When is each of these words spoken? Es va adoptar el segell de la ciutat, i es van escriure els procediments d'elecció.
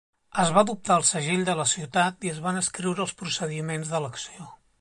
Es 0.43 0.53
va 0.53 0.63
adoptar 0.67 0.95
el 1.01 1.05
segell 1.09 1.43
de 1.51 1.55
la 1.59 1.67
ciutat, 1.73 2.17
i 2.29 2.33
es 2.33 2.39
van 2.49 2.57
escriure 2.65 3.07
els 3.07 3.15
procediments 3.23 3.93
d'elecció. 3.93 4.53